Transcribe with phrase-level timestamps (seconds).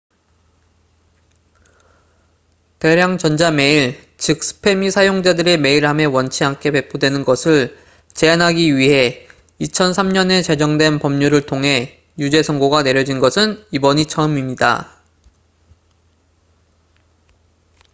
[2.79, 7.77] 대량 전자 메일 즉 스팸이 사용자들의 메일함에 원치 않게 배포되는 것을
[8.15, 9.27] 제한하기 위해
[9.59, 14.91] 2003년에 제정된 법률을 통해 유죄 선고가 내려진 것은 이번이 처음입니다